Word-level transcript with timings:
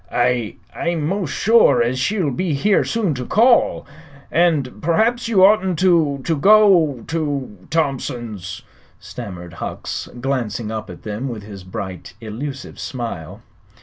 "I 0.11 0.55
I'm 0.75 1.05
'most 1.05 1.29
sure 1.31 1.83
as 1.83 1.99
she'll 1.99 2.31
be 2.31 2.55
here 2.55 2.83
soon 2.83 3.13
to 3.13 3.23
call, 3.23 3.85
sir. 3.85 3.91
And 4.31 4.81
perhaps 4.81 5.27
you 5.27 5.45
oughtn't 5.45 5.77
to 5.77 6.21
to 6.23 6.35
go 6.35 7.03
to 7.05 7.57
Thompson's," 7.69 8.63
stammered 8.99 9.53
Hucks, 9.61 10.09
glancing 10.19 10.71
up 10.71 10.89
at 10.89 11.03
them 11.03 11.29
with 11.29 11.43
his 11.43 11.63
bright, 11.63 12.15
elusive 12.19 12.79
smile. 12.79 13.43